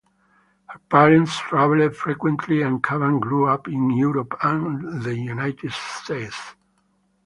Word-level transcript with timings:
Her 0.67 0.79
parents 0.89 1.37
travelled 1.37 1.95
frequently 1.95 2.63
and 2.63 2.81
Kavan 2.83 3.19
grew 3.19 3.45
up 3.47 3.67
in 3.67 3.91
Europe 3.91 4.33
and 4.41 5.03
the 5.03 5.15
United 5.15 5.71
States. 5.73 6.55